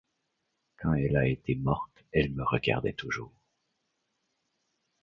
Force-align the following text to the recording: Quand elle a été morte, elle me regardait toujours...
Quand 0.79 0.95
elle 0.95 1.15
a 1.15 1.27
été 1.27 1.53
morte, 1.53 2.05
elle 2.11 2.31
me 2.33 2.43
regardait 2.43 2.93
toujours... 2.93 3.31